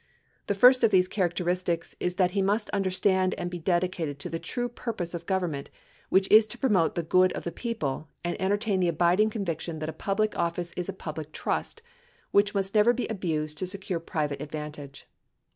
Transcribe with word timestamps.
The 0.47 0.55
first 0.55 0.83
of 0.83 0.89
these 0.89 1.07
characteristics 1.07 1.95
is 1.99 2.15
that 2.15 2.31
he 2.31 2.41
must 2.41 2.71
understand 2.71 3.35
and 3.35 3.51
be 3.51 3.59
dedicated 3.59 4.17
to 4.17 4.29
the 4.31 4.39
true 4.39 4.67
purpose 4.67 5.13
of 5.13 5.27
government, 5.27 5.69
which 6.09 6.27
is 6.31 6.47
to 6.47 6.57
promote 6.57 6.95
the 6.95 7.03
good 7.03 7.31
of 7.33 7.43
the 7.43 7.51
people, 7.51 8.07
and 8.23 8.35
entertain 8.41 8.79
the 8.79 8.87
abiding 8.87 9.29
conviction 9.29 9.77
that 9.77 9.89
a 9.89 9.93
public 9.93 10.35
office 10.35 10.73
is 10.75 10.89
a 10.89 10.93
public 10.93 11.31
trust, 11.31 11.83
which 12.31 12.55
must 12.55 12.73
never 12.73 12.93
be 12.93 13.05
abused 13.09 13.59
to 13.59 13.67
secure 13.67 13.99
private 13.99 14.41
advantage. 14.41 15.05